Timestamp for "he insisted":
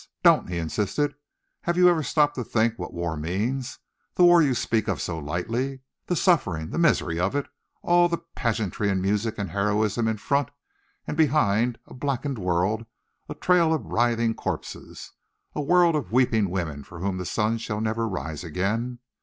0.49-1.13